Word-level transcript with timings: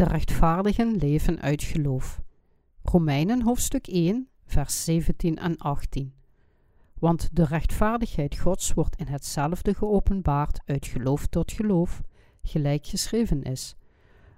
De 0.00 0.06
rechtvaardigen 0.06 0.96
leven 0.96 1.40
uit 1.40 1.62
geloof. 1.62 2.20
Romeinen 2.82 3.42
hoofdstuk 3.42 3.86
1, 3.86 4.28
vers 4.46 4.84
17 4.84 5.36
en 5.36 5.56
18. 5.58 6.12
Want 6.98 7.28
de 7.32 7.44
rechtvaardigheid 7.44 8.38
Gods 8.38 8.74
wordt 8.74 8.96
in 8.96 9.06
hetzelfde 9.06 9.74
geopenbaard 9.74 10.60
uit 10.64 10.86
geloof 10.86 11.26
tot 11.26 11.52
geloof, 11.52 12.00
gelijk 12.42 12.86
geschreven 12.86 13.42
is. 13.42 13.76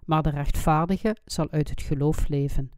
Maar 0.04 0.22
de 0.22 0.30
rechtvaardige 0.30 1.16
zal 1.24 1.50
uit 1.50 1.70
het 1.70 1.82
geloof 1.82 2.28
leven. 2.28 2.70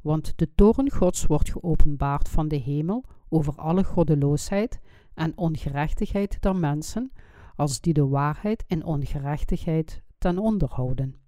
Want 0.00 0.32
de 0.36 0.48
toren 0.54 0.90
Gods 0.90 1.26
wordt 1.26 1.50
geopenbaard 1.50 2.28
van 2.28 2.48
de 2.48 2.56
hemel 2.56 3.04
over 3.28 3.54
alle 3.54 3.84
goddeloosheid 3.84 4.80
en 5.14 5.36
ongerechtigheid 5.36 6.36
der 6.40 6.56
mensen, 6.56 7.12
als 7.56 7.80
die 7.80 7.92
de 7.92 8.06
waarheid 8.06 8.64
en 8.66 8.84
ongerechtigheid 8.84 10.02
ten 10.18 10.38
onder 10.38 10.68
houden. 10.68 11.21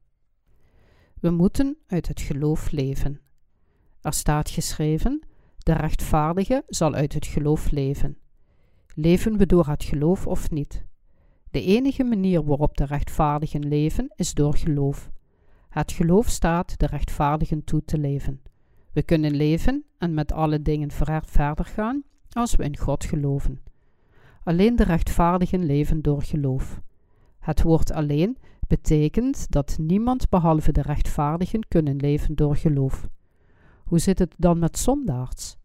We 1.24 1.30
moeten 1.30 1.77
uit 1.87 2.09
het 2.09 2.20
geloof 2.20 2.70
leven. 2.70 3.20
Er 4.01 4.12
staat 4.12 4.51
geschreven: 4.51 5.27
De 5.59 5.73
rechtvaardige 5.73 6.62
zal 6.66 6.95
uit 6.95 7.12
het 7.12 7.27
geloof 7.27 7.70
leven. 7.70 8.19
Leven 8.95 9.37
we 9.37 9.46
door 9.46 9.66
het 9.66 9.84
geloof 9.84 10.27
of 10.27 10.51
niet? 10.51 10.84
De 11.51 11.62
enige 11.62 12.05
manier 12.05 12.45
waarop 12.45 12.77
de 12.77 12.84
rechtvaardigen 12.84 13.68
leven 13.68 14.12
is 14.16 14.34
door 14.34 14.56
geloof. 14.56 15.10
Het 15.68 15.92
geloof 15.92 16.29
staat 16.29 16.79
de 16.79 16.87
rechtvaardigen 16.87 17.65
toe 17.65 17.84
te 17.84 17.98
leven. 17.98 18.43
We 18.93 19.02
kunnen 19.02 19.37
leven 19.37 19.85
en 19.98 20.15
met 20.15 20.32
alle 20.32 20.63
dingen 20.63 20.91
verder 20.91 21.65
gaan 21.65 22.02
als 22.30 22.57
we 22.57 22.65
in 22.65 22.79
God 22.79 23.04
geloven. 23.04 23.63
Alleen 24.43 24.76
de 24.76 24.85
rechtvaardigen 24.85 25.65
leven 25.65 26.02
door 26.02 26.23
geloof. 26.23 26.80
Het 27.38 27.63
woord 27.63 27.93
alleen 27.93 28.38
betekent 28.68 29.51
dat 29.51 29.76
niemand 29.80 30.29
behalve 30.29 30.73
de 30.73 30.82
rechtvaardigen 30.82 31.68
kunnen 31.68 31.96
leven 31.96 32.34
door 32.34 32.57
geloof. 32.57 33.09
Hoe 33.84 33.98
zit 33.98 34.18
het 34.18 34.34
dan 34.38 34.59
met 34.59 34.79
zondaars? 34.79 35.57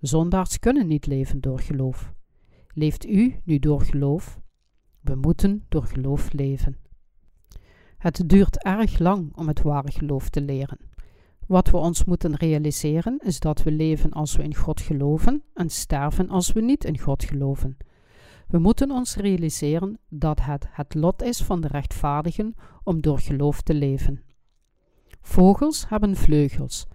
Zondaars 0.00 0.58
kunnen 0.58 0.86
niet 0.86 1.06
leven 1.06 1.40
door 1.40 1.60
geloof. 1.60 2.12
Leeft 2.74 3.06
u 3.06 3.40
nu 3.44 3.58
door 3.58 3.80
geloof? 3.80 4.40
We 5.00 5.14
moeten 5.14 5.64
door 5.68 5.84
geloof 5.84 6.32
leven. 6.32 6.76
Het 7.98 8.28
duurt 8.28 8.64
erg 8.64 8.98
lang 8.98 9.36
om 9.36 9.48
het 9.48 9.62
ware 9.62 9.90
geloof 9.90 10.28
te 10.28 10.40
leren. 10.40 10.78
Wat 11.46 11.70
we 11.70 11.76
ons 11.76 12.04
moeten 12.04 12.34
realiseren 12.34 13.18
is 13.18 13.40
dat 13.40 13.62
we 13.62 13.70
leven 13.70 14.10
als 14.10 14.36
we 14.36 14.42
in 14.42 14.54
God 14.54 14.80
geloven 14.80 15.42
en 15.54 15.70
sterven 15.70 16.28
als 16.28 16.52
we 16.52 16.60
niet 16.60 16.84
in 16.84 16.98
God 16.98 17.24
geloven. 17.24 17.76
We 18.54 18.60
moeten 18.60 18.90
ons 18.90 19.16
realiseren 19.16 19.98
dat 20.08 20.40
het 20.40 20.66
het 20.70 20.94
lot 20.94 21.22
is 21.22 21.42
van 21.42 21.60
de 21.60 21.68
rechtvaardigen 21.68 22.54
om 22.84 23.00
door 23.00 23.18
geloof 23.18 23.62
te 23.62 23.74
leven. 23.74 24.22
Vogels 25.20 25.88
hebben 25.88 26.16
vleugels, 26.16 26.86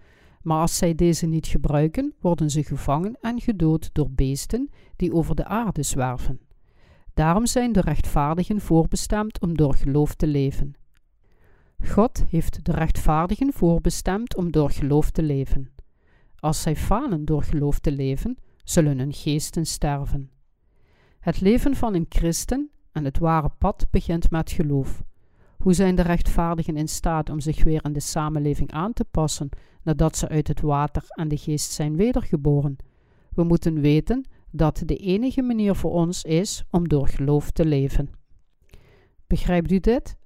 maar 0.41 0.59
als 0.61 0.77
zij 0.77 0.95
deze 0.95 1.25
niet 1.25 1.47
gebruiken, 1.47 2.13
worden 2.19 2.49
ze 2.49 2.63
gevangen 2.63 3.17
en 3.21 3.41
gedood 3.41 3.89
door 3.93 4.11
beesten 4.11 4.69
die 4.95 5.13
over 5.13 5.35
de 5.35 5.45
aarde 5.45 5.83
zwerven. 5.83 6.39
Daarom 7.13 7.45
zijn 7.45 7.71
de 7.71 7.81
rechtvaardigen 7.81 8.61
voorbestemd 8.61 9.39
om 9.39 9.57
door 9.57 9.75
geloof 9.75 10.15
te 10.15 10.27
leven. 10.27 10.73
God 11.85 12.23
heeft 12.30 12.65
de 12.65 12.71
rechtvaardigen 12.71 13.53
voorbestemd 13.53 14.35
om 14.35 14.52
door 14.52 14.71
geloof 14.71 15.11
te 15.11 15.23
leven. 15.23 15.71
Als 16.35 16.61
zij 16.61 16.75
falen 16.75 17.25
door 17.25 17.43
geloof 17.43 17.80
te 17.80 17.91
leven, 17.91 18.37
zullen 18.63 18.97
hun 18.97 19.14
geesten 19.14 19.65
sterven. 19.65 20.39
Het 21.19 21.41
leven 21.41 21.75
van 21.75 21.93
een 21.93 22.05
christen 22.09 22.69
en 22.91 23.05
het 23.05 23.17
ware 23.17 23.49
pad 23.57 23.87
begint 23.91 24.31
met 24.31 24.52
geloof. 24.52 25.03
Hoe 25.57 25.73
zijn 25.73 25.95
de 25.95 26.02
rechtvaardigen 26.02 26.77
in 26.77 26.87
staat 26.87 27.30
om 27.30 27.39
zich 27.39 27.63
weer 27.63 27.85
in 27.85 27.93
de 27.93 27.99
samenleving 27.99 28.71
aan 28.71 28.93
te 28.93 29.05
passen 29.05 29.49
nadat 29.83 30.17
ze 30.17 30.27
uit 30.27 30.47
het 30.47 30.61
water 30.61 31.03
en 31.08 31.27
de 31.27 31.37
geest 31.37 31.71
zijn 31.71 31.95
wedergeboren? 31.95 32.75
We 33.33 33.43
moeten 33.43 33.81
weten 33.81 34.25
dat 34.52 34.81
de 34.85 34.95
enige 34.95 35.41
manier 35.41 35.75
voor 35.75 35.91
ons 35.91 36.23
is 36.23 36.63
om 36.69 36.87
door 36.87 37.08
geloof 37.08 37.52
te 37.52 37.65
leven. 37.65 38.09
Begrijpt 39.27 39.71
u 39.71 39.79
dit? 39.79 40.17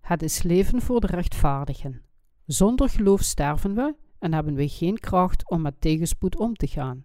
Het 0.00 0.22
is 0.22 0.42
leven 0.42 0.80
voor 0.80 1.00
de 1.00 1.06
rechtvaardigen. 1.06 2.02
Zonder 2.46 2.88
geloof 2.88 3.22
sterven 3.22 3.74
we 3.74 3.94
en 4.18 4.34
hebben 4.34 4.54
we 4.54 4.68
geen 4.68 4.98
kracht 4.98 5.50
om 5.50 5.62
met 5.62 5.80
tegenspoed 5.80 6.36
om 6.38 6.54
te 6.54 6.66
gaan. 6.66 7.04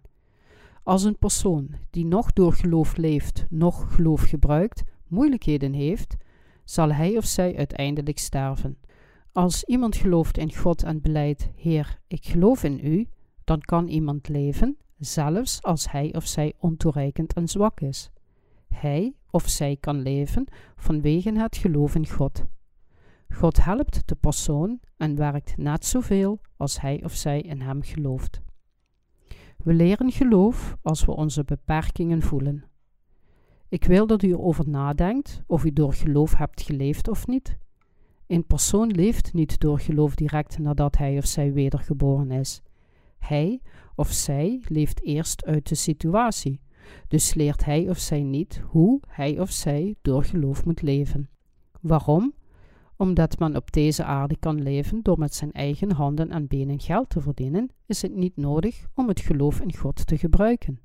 Als 0.82 1.04
een 1.04 1.18
persoon 1.18 1.70
die 1.90 2.06
nog 2.06 2.32
door 2.32 2.52
geloof 2.52 2.96
leeft, 2.96 3.46
nog 3.48 3.94
geloof 3.94 4.22
gebruikt, 4.22 4.82
moeilijkheden 5.08 5.72
heeft, 5.72 6.16
zal 6.64 6.92
hij 6.92 7.16
of 7.16 7.24
zij 7.24 7.56
uiteindelijk 7.56 8.18
sterven. 8.18 8.78
Als 9.32 9.64
iemand 9.64 9.96
gelooft 9.96 10.38
in 10.38 10.54
God 10.54 10.82
en 10.82 11.00
beleidt: 11.00 11.48
Heer, 11.56 11.98
ik 12.06 12.24
geloof 12.24 12.64
in 12.64 12.86
U, 12.86 13.08
dan 13.44 13.60
kan 13.60 13.88
iemand 13.88 14.28
leven, 14.28 14.76
zelfs 14.98 15.62
als 15.62 15.90
hij 15.90 16.14
of 16.14 16.26
zij 16.26 16.52
ontoereikend 16.58 17.32
en 17.32 17.48
zwak 17.48 17.80
is. 17.80 18.10
Hij 18.68 19.14
of 19.30 19.48
zij 19.48 19.76
kan 19.80 20.02
leven 20.02 20.46
vanwege 20.76 21.32
het 21.32 21.56
geloof 21.56 21.94
in 21.94 22.08
God. 22.08 22.44
God 23.34 23.64
helpt 23.64 24.08
de 24.08 24.14
persoon 24.14 24.80
en 24.96 25.16
werkt 25.16 25.56
net 25.56 25.84
zoveel 25.84 26.40
als 26.56 26.80
hij 26.80 27.04
of 27.04 27.12
zij 27.12 27.40
in 27.40 27.60
hem 27.60 27.82
gelooft. 27.82 28.40
We 29.64 29.72
leren 29.72 30.10
geloof 30.10 30.76
als 30.82 31.04
we 31.04 31.12
onze 31.12 31.44
beperkingen 31.44 32.22
voelen. 32.22 32.64
Ik 33.68 33.84
wil 33.84 34.06
dat 34.06 34.22
u 34.22 34.28
erover 34.30 34.68
nadenkt 34.68 35.42
of 35.46 35.64
u 35.64 35.72
door 35.72 35.94
geloof 35.94 36.34
hebt 36.34 36.62
geleefd 36.62 37.08
of 37.08 37.26
niet. 37.26 37.58
Een 38.26 38.46
persoon 38.46 38.90
leeft 38.90 39.32
niet 39.32 39.60
door 39.60 39.80
geloof 39.80 40.14
direct 40.14 40.58
nadat 40.58 40.96
hij 40.96 41.16
of 41.16 41.26
zij 41.26 41.52
wedergeboren 41.52 42.30
is. 42.30 42.62
Hij 43.18 43.60
of 43.94 44.10
zij 44.10 44.62
leeft 44.68 45.02
eerst 45.02 45.44
uit 45.44 45.68
de 45.68 45.74
situatie, 45.74 46.60
dus 47.08 47.34
leert 47.34 47.64
hij 47.64 47.88
of 47.88 47.98
zij 47.98 48.22
niet 48.22 48.62
hoe 48.66 49.00
hij 49.08 49.40
of 49.40 49.50
zij 49.50 49.94
door 50.02 50.24
geloof 50.24 50.64
moet 50.64 50.82
leven. 50.82 51.28
Waarom? 51.80 52.34
Omdat 53.00 53.38
men 53.38 53.56
op 53.56 53.72
deze 53.72 54.04
aarde 54.04 54.36
kan 54.36 54.62
leven 54.62 55.02
door 55.02 55.18
met 55.18 55.34
zijn 55.34 55.52
eigen 55.52 55.92
handen 55.92 56.30
en 56.30 56.46
benen 56.46 56.80
geld 56.80 57.10
te 57.10 57.20
verdienen, 57.20 57.70
is 57.86 58.02
het 58.02 58.14
niet 58.14 58.36
nodig 58.36 58.86
om 58.94 59.08
het 59.08 59.20
geloof 59.20 59.60
in 59.60 59.76
God 59.76 60.06
te 60.06 60.18
gebruiken. 60.18 60.80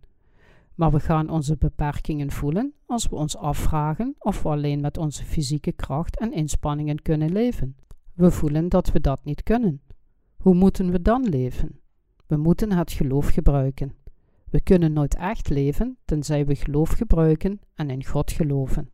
Maar 0.76 0.92
we 0.92 1.00
gaan 1.00 1.30
onze 1.30 1.58
beperkingen 1.58 2.32
voelen 2.32 2.74
als 2.86 3.10
we 3.10 3.16
ons 3.16 3.38
afvragen 3.38 4.16
of 4.20 4.44
we 4.44 4.50
alleen 4.50 4.80
met 4.82 4.98
onze 4.98 5.24
fysieke 5.24 5.72
kracht 5.72 6.20
en 6.20 6.32
inspanningen 6.32 7.02
kunnen 7.02 7.32
leven. 7.32 7.76
We 8.14 8.32
voelen 8.32 8.70
dat 8.70 8.92
we 8.92 9.00
dat 9.00 9.24
niet 9.24 9.44
kunnen. 9.44 9.82
Hoe 10.38 10.56
moeten 10.56 10.92
we 10.92 11.02
dan 11.02 11.24
leven? 11.24 11.80
We 12.28 12.38
moeten 12.38 12.72
het 12.72 12.92
geloof 12.92 13.28
gebruiken. 13.28 13.94
We 14.50 14.62
kunnen 14.62 14.94
nooit 14.94 15.16
echt 15.16 15.50
leven 15.50 15.98
tenzij 16.06 16.46
we 16.46 16.56
geloof 16.56 16.90
gebruiken 16.90 17.60
en 17.74 17.90
in 17.90 18.06
God 18.06 18.32
geloven. 18.32 18.92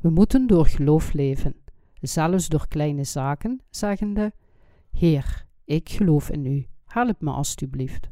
We 0.00 0.10
moeten 0.10 0.46
door 0.46 0.66
geloof 0.66 1.12
leven 1.12 1.60
zelfs 2.06 2.48
door 2.48 2.68
kleine 2.68 3.04
zaken, 3.04 3.60
zeggende: 3.70 4.32
Heer, 4.90 5.46
ik 5.64 5.88
geloof 5.88 6.30
in 6.30 6.46
u, 6.46 6.66
help 6.84 7.20
me 7.20 7.30
alstublieft. 7.30 8.10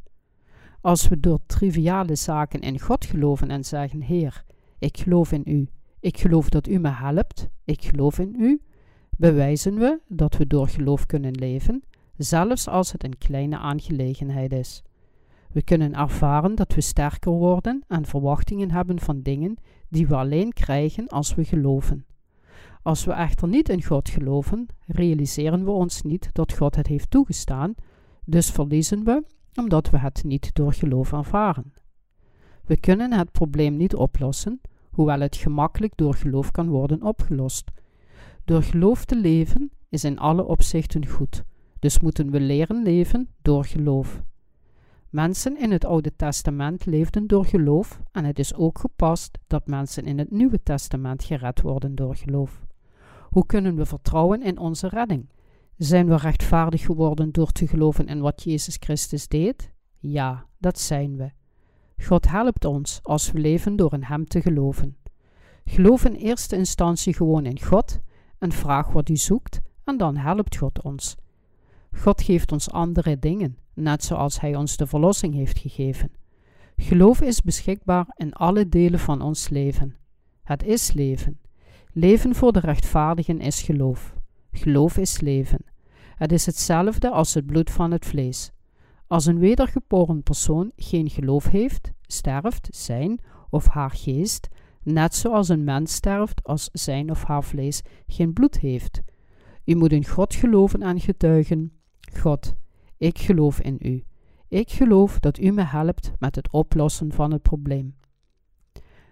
Als 0.81 1.07
we 1.07 1.19
door 1.19 1.39
triviale 1.45 2.15
zaken 2.15 2.59
in 2.59 2.79
God 2.79 3.05
geloven 3.05 3.49
en 3.49 3.63
zeggen: 3.63 4.01
Heer, 4.01 4.43
ik 4.79 4.97
geloof 4.97 5.31
in 5.31 5.43
u, 5.45 5.69
ik 5.99 6.17
geloof 6.17 6.49
dat 6.49 6.67
u 6.67 6.77
me 6.79 6.89
helpt, 6.89 7.49
ik 7.65 7.83
geloof 7.83 8.19
in 8.19 8.35
u, 8.37 8.61
bewijzen 9.17 9.75
we 9.75 9.99
dat 10.07 10.37
we 10.37 10.47
door 10.47 10.67
geloof 10.67 11.05
kunnen 11.05 11.35
leven, 11.35 11.83
zelfs 12.17 12.67
als 12.67 12.91
het 12.91 13.03
een 13.03 13.17
kleine 13.17 13.57
aangelegenheid 13.57 14.53
is. 14.53 14.83
We 15.51 15.61
kunnen 15.61 15.93
ervaren 15.93 16.55
dat 16.55 16.73
we 16.73 16.81
sterker 16.81 17.31
worden 17.31 17.83
en 17.87 18.05
verwachtingen 18.05 18.71
hebben 18.71 18.99
van 18.99 19.21
dingen 19.21 19.55
die 19.89 20.07
we 20.07 20.15
alleen 20.15 20.53
krijgen 20.53 21.07
als 21.07 21.35
we 21.35 21.43
geloven. 21.43 22.05
Als 22.83 23.05
we 23.05 23.11
echter 23.11 23.47
niet 23.47 23.69
in 23.69 23.83
God 23.83 24.09
geloven, 24.09 24.67
realiseren 24.85 25.63
we 25.63 25.71
ons 25.71 26.01
niet 26.01 26.29
dat 26.33 26.53
God 26.53 26.75
het 26.75 26.87
heeft 26.87 27.11
toegestaan, 27.11 27.75
dus 28.25 28.49
verliezen 28.49 29.03
we 29.03 29.23
omdat 29.55 29.89
we 29.89 29.97
het 29.97 30.23
niet 30.23 30.55
door 30.55 30.73
geloof 30.73 31.13
ervaren. 31.13 31.73
We 32.65 32.79
kunnen 32.79 33.13
het 33.13 33.31
probleem 33.31 33.77
niet 33.77 33.95
oplossen, 33.95 34.61
hoewel 34.91 35.19
het 35.19 35.35
gemakkelijk 35.35 35.97
door 35.97 36.15
geloof 36.15 36.51
kan 36.51 36.69
worden 36.69 37.03
opgelost. 37.03 37.71
Door 38.45 38.63
geloof 38.63 39.05
te 39.05 39.15
leven 39.15 39.71
is 39.89 40.03
in 40.03 40.19
alle 40.19 40.43
opzichten 40.43 41.07
goed, 41.07 41.43
dus 41.79 41.99
moeten 41.99 42.31
we 42.31 42.39
leren 42.39 42.83
leven 42.83 43.29
door 43.41 43.65
geloof. 43.65 44.23
Mensen 45.09 45.57
in 45.57 45.71
het 45.71 45.85
Oude 45.85 46.15
Testament 46.15 46.85
leefden 46.85 47.27
door 47.27 47.45
geloof 47.45 48.01
en 48.11 48.25
het 48.25 48.39
is 48.39 48.55
ook 48.55 48.79
gepast 48.79 49.37
dat 49.47 49.67
mensen 49.67 50.05
in 50.05 50.17
het 50.17 50.31
Nieuwe 50.31 50.63
Testament 50.63 51.23
gered 51.23 51.61
worden 51.61 51.95
door 51.95 52.15
geloof. 52.15 52.65
Hoe 53.31 53.45
kunnen 53.45 53.75
we 53.75 53.85
vertrouwen 53.85 54.41
in 54.41 54.57
onze 54.57 54.87
redding? 54.87 55.29
Zijn 55.77 56.07
we 56.07 56.15
rechtvaardig 56.15 56.81
geworden 56.81 57.31
door 57.31 57.51
te 57.51 57.67
geloven 57.67 58.07
in 58.07 58.19
wat 58.19 58.43
Jezus 58.43 58.77
Christus 58.79 59.27
deed? 59.27 59.71
Ja, 59.99 60.45
dat 60.57 60.79
zijn 60.79 61.17
we. 61.17 61.31
God 62.03 62.29
helpt 62.29 62.65
ons 62.65 62.99
als 63.03 63.31
we 63.31 63.39
leven 63.39 63.75
door 63.75 63.93
in 63.93 64.03
Hem 64.03 64.27
te 64.27 64.41
geloven. 64.41 64.97
Geloof 65.65 66.05
in 66.05 66.13
eerste 66.13 66.55
instantie 66.55 67.13
gewoon 67.13 67.45
in 67.45 67.61
God 67.61 67.99
en 68.37 68.51
vraag 68.51 68.91
wat 68.91 69.09
u 69.09 69.15
zoekt 69.15 69.61
en 69.83 69.97
dan 69.97 70.17
helpt 70.17 70.57
God 70.57 70.81
ons. 70.81 71.15
God 71.91 72.21
geeft 72.21 72.51
ons 72.51 72.71
andere 72.71 73.19
dingen, 73.19 73.57
net 73.73 74.03
zoals 74.03 74.39
Hij 74.39 74.55
ons 74.55 74.77
de 74.77 74.87
verlossing 74.87 75.33
heeft 75.33 75.57
gegeven. 75.57 76.11
Geloof 76.77 77.21
is 77.21 77.41
beschikbaar 77.41 78.13
in 78.15 78.33
alle 78.33 78.69
delen 78.69 78.99
van 78.99 79.21
ons 79.21 79.49
leven. 79.49 79.95
Het 80.43 80.63
is 80.63 80.93
leven. 80.93 81.39
Leven 81.93 82.35
voor 82.35 82.51
de 82.51 82.59
rechtvaardigen 82.59 83.39
is 83.39 83.61
geloof. 83.61 84.15
Geloof 84.51 84.97
is 84.97 85.19
leven. 85.19 85.59
Het 86.15 86.31
is 86.31 86.45
hetzelfde 86.45 87.09
als 87.09 87.33
het 87.33 87.45
bloed 87.45 87.71
van 87.71 87.91
het 87.91 88.05
vlees. 88.05 88.51
Als 89.07 89.25
een 89.25 89.39
wedergeboren 89.39 90.23
persoon 90.23 90.71
geen 90.75 91.09
geloof 91.09 91.45
heeft, 91.45 91.91
sterft 92.01 92.67
zijn 92.71 93.19
of 93.49 93.67
haar 93.67 93.91
geest, 93.91 94.47
net 94.83 95.15
zoals 95.15 95.49
een 95.49 95.63
mens 95.63 95.93
sterft 95.93 96.43
als 96.43 96.69
zijn 96.71 97.11
of 97.11 97.23
haar 97.23 97.43
vlees 97.43 97.81
geen 98.07 98.33
bloed 98.33 98.59
heeft. 98.59 99.01
U 99.65 99.75
moet 99.75 99.91
in 99.91 100.05
God 100.05 100.35
geloven 100.35 100.81
en 100.81 100.99
getuigen: 100.99 101.71
God, 102.17 102.55
ik 102.97 103.19
geloof 103.19 103.59
in 103.59 103.77
u. 103.81 104.03
Ik 104.47 104.69
geloof 104.69 105.19
dat 105.19 105.39
u 105.39 105.51
me 105.51 105.63
helpt 105.63 106.11
met 106.19 106.35
het 106.35 106.51
oplossen 106.51 107.11
van 107.11 107.31
het 107.31 107.41
probleem. 107.41 107.95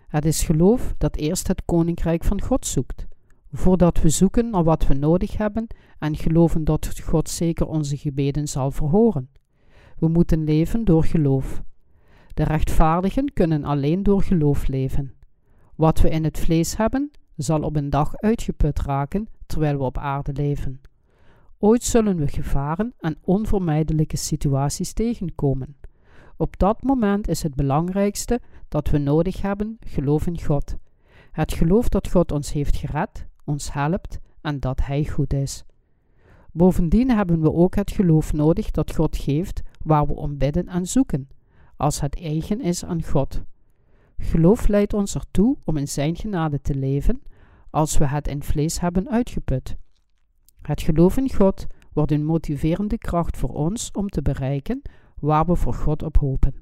Het 0.10 0.26
is 0.26 0.44
geloof 0.44 0.94
dat 0.98 1.16
eerst 1.16 1.48
het 1.48 1.66
koninkrijk 1.66 2.24
van 2.24 2.42
God 2.42 2.66
zoekt. 2.66 3.08
Voordat 3.52 4.02
we 4.02 4.10
zoeken 4.10 4.50
naar 4.50 4.64
wat 4.64 4.88
we 4.88 4.94
nodig 4.94 5.38
hebben 5.38 5.68
en 6.00 6.16
geloven 6.16 6.64
dat 6.64 7.00
God 7.00 7.30
zeker 7.30 7.68
onze 7.68 7.98
gebeden 7.98 8.48
zal 8.48 8.72
verhoren. 8.72 9.30
We 9.98 10.08
moeten 10.08 10.44
leven 10.44 10.86
door 10.86 11.04
geloof. 11.04 11.64
De 12.34 12.44
rechtvaardigen 12.44 13.34
kunnen 13.34 13.64
alleen 13.64 14.04
door 14.04 14.24
geloof 14.24 14.68
leven. 14.68 15.14
Wat 15.76 16.00
we 16.02 16.10
in 16.10 16.24
het 16.24 16.40
vlees 16.40 16.78
hebben, 16.78 17.12
zal 17.36 17.62
op 17.62 17.76
een 17.76 17.90
dag 17.90 18.16
uitgeput 18.16 18.80
raken 18.80 19.28
terwijl 19.46 19.78
we 19.78 19.84
op 19.84 19.98
aarde 19.98 20.34
leven. 20.34 20.82
Ooit 21.60 21.84
zullen 21.84 22.18
we 22.18 22.28
gevaren 22.28 22.94
en 23.00 23.18
onvermijdelijke 23.22 24.18
situaties 24.18 24.94
tegenkomen. 24.94 25.76
Op 26.42 26.58
dat 26.58 26.84
moment 26.84 27.28
is 27.28 27.44
het 27.44 27.56
belangrijkste 27.56 28.40
dat 28.70 28.90
we 28.90 28.98
nodig 28.98 29.42
hebben 29.42 29.78
geloof 29.80 30.28
in 30.28 30.42
God. 30.42 30.76
Het 31.32 31.54
geloof 31.54 31.90
dat 31.90 32.12
God 32.12 32.32
ons 32.32 32.52
heeft 32.52 32.76
gered, 32.76 33.26
ons 33.44 33.74
helpt 33.74 34.20
en 34.42 34.60
dat 34.60 34.86
Hij 34.86 35.06
goed 35.06 35.34
is. 35.34 35.64
Bovendien 36.52 37.10
hebben 37.10 37.42
we 37.42 37.54
ook 37.54 37.76
het 37.76 37.92
geloof 37.92 38.34
nodig 38.34 38.72
dat 38.72 38.96
God 38.96 39.18
geeft 39.18 39.62
waar 39.84 40.08
we 40.08 40.14
om 40.14 40.38
bidden 40.38 40.68
en 40.68 40.86
zoeken, 40.86 41.30
als 41.78 42.02
het 42.02 42.20
eigen 42.22 42.62
is 42.62 42.86
aan 42.86 43.04
God. 43.04 43.42
Geloof 44.18 44.68
leidt 44.68 44.94
ons 44.94 45.16
ertoe 45.16 45.58
om 45.64 45.78
in 45.78 45.88
Zijn 45.88 46.16
genade 46.16 46.62
te 46.62 46.76
leven, 46.76 47.22
als 47.70 47.98
we 47.98 48.06
het 48.06 48.28
in 48.28 48.44
vlees 48.44 48.80
hebben 48.80 49.10
uitgeput. 49.10 49.76
Het 50.62 50.82
geloof 50.82 51.18
in 51.18 51.34
God 51.34 51.66
wordt 51.94 52.12
een 52.12 52.26
motiverende 52.26 52.98
kracht 52.98 53.38
voor 53.38 53.54
ons 53.54 53.92
om 53.92 54.10
te 54.10 54.22
bereiken 54.22 54.82
waar 55.20 55.46
we 55.46 55.56
voor 55.56 55.74
God 55.74 56.04
op 56.04 56.18
hopen. 56.18 56.54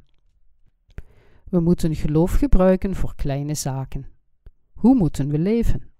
We 1.49 1.59
moeten 1.59 1.95
geloof 1.95 2.33
gebruiken 2.33 2.95
voor 2.95 3.15
kleine 3.15 3.53
zaken. 3.53 4.05
Hoe 4.73 4.95
moeten 4.95 5.29
we 5.29 5.39
leven? 5.39 5.91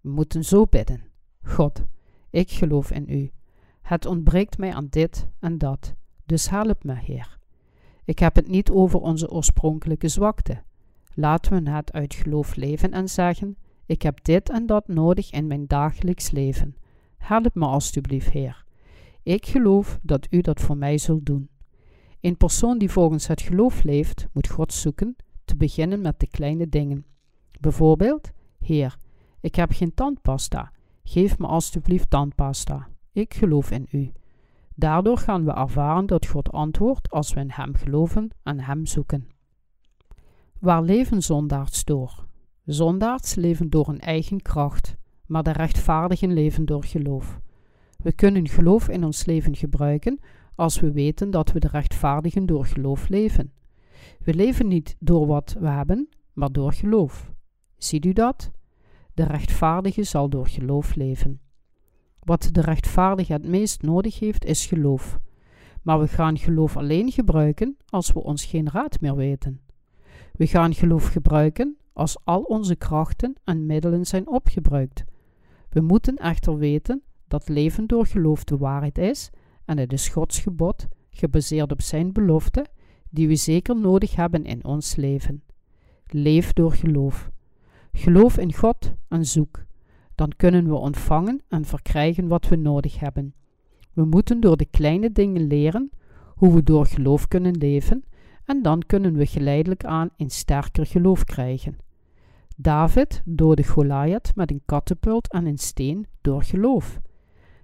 We 0.00 0.10
moeten 0.10 0.44
zo 0.44 0.64
bidden: 0.64 1.02
God, 1.42 1.84
ik 2.30 2.50
geloof 2.50 2.90
in 2.90 3.04
U. 3.08 3.30
Het 3.82 4.06
ontbreekt 4.06 4.58
mij 4.58 4.74
aan 4.74 4.86
dit 4.90 5.28
en 5.38 5.58
dat, 5.58 5.94
dus 6.26 6.50
help 6.50 6.84
me, 6.84 6.94
Heer. 6.94 7.38
Ik 8.04 8.18
heb 8.18 8.34
het 8.34 8.48
niet 8.48 8.70
over 8.70 9.00
onze 9.00 9.30
oorspronkelijke 9.30 10.08
zwakte. 10.08 10.62
Laten 11.14 11.64
we 11.64 11.70
het 11.70 11.92
uit 11.92 12.14
geloof 12.14 12.56
leven 12.56 12.92
en 12.92 13.08
zeggen: 13.08 13.56
Ik 13.86 14.02
heb 14.02 14.24
dit 14.24 14.50
en 14.50 14.66
dat 14.66 14.88
nodig 14.88 15.30
in 15.30 15.46
mijn 15.46 15.66
dagelijks 15.66 16.30
leven. 16.30 16.76
Help 17.18 17.54
me 17.54 17.66
alstublieft, 17.66 18.30
Heer. 18.30 18.64
Ik 19.22 19.46
geloof 19.46 19.98
dat 20.02 20.26
U 20.30 20.40
dat 20.40 20.60
voor 20.60 20.76
mij 20.76 20.98
zult 20.98 21.26
doen. 21.26 21.48
Een 22.24 22.36
persoon 22.36 22.78
die 22.78 22.90
volgens 22.90 23.26
het 23.26 23.40
geloof 23.40 23.82
leeft, 23.82 24.28
moet 24.32 24.48
God 24.48 24.72
zoeken, 24.72 25.16
te 25.44 25.56
beginnen 25.56 26.00
met 26.00 26.20
de 26.20 26.26
kleine 26.26 26.68
dingen. 26.68 27.04
Bijvoorbeeld: 27.60 28.30
Heer, 28.58 28.96
ik 29.40 29.54
heb 29.54 29.72
geen 29.72 29.94
tandpasta. 29.94 30.72
Geef 31.02 31.38
me 31.38 31.46
alstublieft 31.46 32.10
tandpasta. 32.10 32.88
Ik 33.12 33.34
geloof 33.34 33.70
in 33.70 33.86
U. 33.90 34.12
Daardoor 34.74 35.18
gaan 35.18 35.44
we 35.44 35.52
ervaren 35.52 36.06
dat 36.06 36.26
God 36.26 36.52
antwoordt 36.52 37.10
als 37.10 37.32
we 37.32 37.40
in 37.40 37.50
Hem 37.50 37.74
geloven 37.74 38.30
en 38.42 38.60
Hem 38.60 38.86
zoeken. 38.86 39.28
Waar 40.60 40.82
leven 40.82 41.22
zondaards 41.22 41.84
door? 41.84 42.26
Zondaards 42.64 43.34
leven 43.34 43.70
door 43.70 43.86
hun 43.86 44.00
eigen 44.00 44.42
kracht, 44.42 44.96
maar 45.26 45.42
de 45.42 45.52
rechtvaardigen 45.52 46.32
leven 46.32 46.64
door 46.64 46.84
geloof. 46.84 47.40
We 47.96 48.12
kunnen 48.12 48.48
geloof 48.48 48.88
in 48.88 49.04
ons 49.04 49.24
leven 49.24 49.56
gebruiken 49.56 50.20
als 50.54 50.80
we 50.80 50.92
weten 50.92 51.30
dat 51.30 51.52
we 51.52 51.60
de 51.60 51.68
rechtvaardigen 51.68 52.46
door 52.46 52.66
geloof 52.66 53.08
leven. 53.08 53.52
We 54.20 54.34
leven 54.34 54.68
niet 54.68 54.96
door 54.98 55.26
wat 55.26 55.56
we 55.58 55.68
hebben, 55.68 56.08
maar 56.32 56.52
door 56.52 56.72
geloof. 56.72 57.32
Ziet 57.76 58.04
u 58.04 58.12
dat? 58.12 58.50
De 59.14 59.24
rechtvaardige 59.24 60.02
zal 60.02 60.28
door 60.28 60.48
geloof 60.48 60.94
leven. 60.94 61.40
Wat 62.20 62.48
de 62.52 62.60
rechtvaardige 62.60 63.32
het 63.32 63.46
meest 63.46 63.82
nodig 63.82 64.18
heeft, 64.18 64.44
is 64.44 64.66
geloof. 64.66 65.18
Maar 65.82 66.00
we 66.00 66.08
gaan 66.08 66.38
geloof 66.38 66.76
alleen 66.76 67.10
gebruiken 67.10 67.76
als 67.88 68.12
we 68.12 68.22
ons 68.22 68.44
geen 68.44 68.70
raad 68.70 69.00
meer 69.00 69.16
weten. 69.16 69.60
We 70.32 70.46
gaan 70.46 70.74
geloof 70.74 71.06
gebruiken 71.06 71.76
als 71.92 72.16
al 72.24 72.42
onze 72.42 72.76
krachten 72.76 73.34
en 73.44 73.66
middelen 73.66 74.04
zijn 74.06 74.28
opgebruikt. 74.28 75.04
We 75.68 75.80
moeten 75.80 76.16
echter 76.16 76.56
weten 76.56 77.02
dat 77.28 77.48
leven 77.48 77.86
door 77.86 78.06
geloof 78.06 78.44
de 78.44 78.56
waarheid 78.56 78.98
is 78.98 79.30
en 79.64 79.78
het 79.78 79.92
is 79.92 80.08
Gods 80.08 80.38
gebod, 80.38 80.86
gebaseerd 81.10 81.72
op 81.72 81.80
Zijn 81.80 82.12
belofte, 82.12 82.66
die 83.10 83.28
we 83.28 83.36
zeker 83.36 83.76
nodig 83.76 84.16
hebben 84.16 84.44
in 84.44 84.64
ons 84.64 84.96
leven. 84.96 85.42
Leef 86.06 86.52
door 86.52 86.72
geloof. 86.72 87.30
Geloof 87.92 88.38
in 88.38 88.54
God 88.54 88.92
en 89.08 89.24
zoek. 89.24 89.64
Dan 90.14 90.32
kunnen 90.36 90.68
we 90.68 90.74
ontvangen 90.74 91.42
en 91.48 91.64
verkrijgen 91.64 92.28
wat 92.28 92.48
we 92.48 92.56
nodig 92.56 93.00
hebben. 93.00 93.34
We 93.92 94.04
moeten 94.04 94.40
door 94.40 94.56
de 94.56 94.66
kleine 94.70 95.12
dingen 95.12 95.46
leren 95.46 95.90
hoe 96.34 96.54
we 96.54 96.62
door 96.62 96.86
geloof 96.86 97.28
kunnen 97.28 97.56
leven 97.56 98.04
en 98.44 98.62
dan 98.62 98.82
kunnen 98.86 99.14
we 99.14 99.26
geleidelijk 99.26 99.84
aan 99.84 100.10
een 100.16 100.30
sterker 100.30 100.86
geloof 100.86 101.24
krijgen. 101.24 101.76
David 102.56 103.22
doodde 103.24 103.64
Goliath 103.64 104.34
met 104.34 104.50
een 104.50 104.62
katapult 104.64 105.32
en 105.32 105.46
een 105.46 105.58
steen 105.58 106.06
door 106.20 106.42
geloof. 106.42 107.00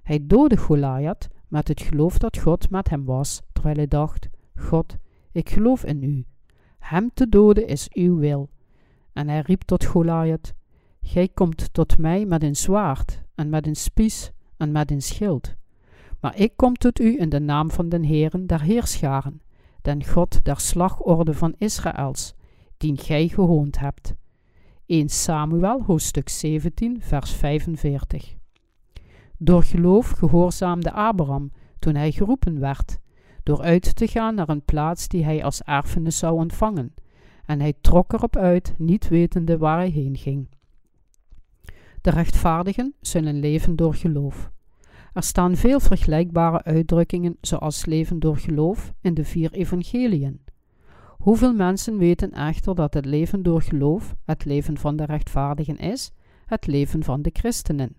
Hij 0.03 0.27
doodde 0.27 0.57
Goliath 0.57 1.29
met 1.51 1.69
het 1.69 1.81
geloof 1.81 2.19
dat 2.19 2.39
God 2.39 2.71
met 2.71 2.89
hem 2.89 3.05
was, 3.05 3.43
terwijl 3.53 3.77
hij 3.77 3.89
dacht: 3.89 4.29
God, 4.55 4.97
ik 5.33 5.51
geloof 5.51 5.85
in 5.85 6.03
u. 6.03 6.25
Hem 6.79 7.11
te 7.15 7.29
doden 7.29 7.67
is 7.67 7.89
uw 7.93 8.17
wil. 8.17 8.51
En 9.13 9.29
hij 9.29 9.41
riep 9.41 9.63
tot 9.63 9.85
Goliath: 9.85 10.53
Gij 11.03 11.29
komt 11.29 11.73
tot 11.73 11.99
mij 11.99 12.27
met 12.27 12.43
een 12.43 12.57
zwaard, 12.57 13.23
en 13.35 13.49
met 13.49 13.67
een 13.67 13.77
spies, 13.77 14.31
en 14.57 14.73
met 14.73 14.91
een 14.91 15.03
schild. 15.03 15.55
Maar 16.21 16.37
ik 16.37 16.53
kom 16.57 16.75
tot 16.75 17.01
u 17.01 17.21
in 17.21 17.29
de 17.29 17.41
naam 17.41 17.71
van 17.71 17.89
den 17.89 18.03
Heeren 18.03 18.47
der 18.47 18.63
Heerscharen, 18.63 19.41
den 19.83 20.05
God 20.05 20.45
der 20.45 20.61
slagorde 20.61 21.35
van 21.35 21.55
Israëls, 21.59 22.35
dien 22.77 22.99
gij 22.99 23.29
gehoond 23.29 23.79
hebt. 23.79 24.15
1 24.87 25.09
Samuel, 25.09 25.83
hoofdstuk 25.83 26.29
17, 26.29 27.03
vers 27.03 27.33
45. 27.33 28.40
Door 29.43 29.63
geloof 29.63 30.11
gehoorzaamde 30.11 30.93
Abraham 30.93 31.53
toen 31.79 31.95
hij 31.95 32.13
geroepen 32.13 32.61
werd, 32.61 32.99
door 33.43 33.61
uit 33.61 33.97
te 33.97 34.07
gaan 34.07 34.35
naar 34.35 34.49
een 34.49 34.65
plaats 34.65 35.09
die 35.09 35.25
hij 35.25 35.45
als 35.45 35.63
erfenis 35.63 36.19
zou 36.19 36.35
ontvangen, 36.35 36.95
en 37.47 37.61
hij 37.61 37.75
trok 37.81 38.13
erop 38.13 38.37
uit, 38.37 38.75
niet 38.79 39.09
wetende 39.09 39.59
waar 39.59 39.77
hij 39.77 39.89
heen 39.89 40.17
ging. 40.17 40.49
De 42.01 42.11
rechtvaardigen 42.11 42.95
zullen 43.01 43.41
leven 43.41 43.77
door 43.77 43.95
geloof. 43.95 44.51
Er 45.13 45.23
staan 45.23 45.57
veel 45.57 45.81
vergelijkbare 45.81 46.63
uitdrukkingen 46.63 47.37
zoals 47.41 47.87
leven 47.87 48.19
door 48.19 48.37
geloof 48.37 48.93
in 49.01 49.15
de 49.15 49.25
vier 49.25 49.53
evangeliën. 49.53 50.41
Hoeveel 51.19 51.55
mensen 51.55 51.99
weten 51.99 52.33
echter 52.33 52.75
dat 52.75 52.95
het 52.95 53.05
leven 53.05 53.43
door 53.43 53.63
geloof 53.63 54.17
het 54.25 54.45
leven 54.45 54.79
van 54.79 54.97
de 54.97 55.05
rechtvaardigen 55.05 55.77
is, 55.77 56.13
het 56.47 56.67
leven 56.67 57.05
van 57.05 57.23
de 57.23 57.31
christenen? 57.33 57.97